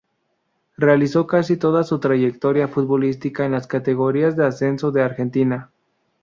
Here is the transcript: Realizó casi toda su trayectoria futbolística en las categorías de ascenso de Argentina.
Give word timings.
Realizó 0.77 1.27
casi 1.27 1.57
toda 1.57 1.83
su 1.83 1.99
trayectoria 1.99 2.67
futbolística 2.67 3.45
en 3.45 3.51
las 3.51 3.67
categorías 3.67 4.35
de 4.35 4.47
ascenso 4.47 4.91
de 4.91 5.03
Argentina. 5.03 5.69